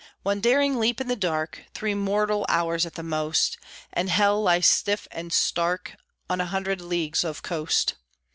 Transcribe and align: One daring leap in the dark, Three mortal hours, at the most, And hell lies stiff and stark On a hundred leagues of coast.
One 0.23 0.39
daring 0.39 0.79
leap 0.79 0.99
in 0.99 1.09
the 1.09 1.15
dark, 1.15 1.65
Three 1.75 1.93
mortal 1.93 2.43
hours, 2.49 2.87
at 2.87 2.95
the 2.95 3.03
most, 3.03 3.59
And 3.93 4.09
hell 4.09 4.41
lies 4.41 4.65
stiff 4.65 5.07
and 5.11 5.31
stark 5.31 5.95
On 6.27 6.41
a 6.41 6.47
hundred 6.47 6.81
leagues 6.81 7.23
of 7.23 7.43
coast. 7.43 7.93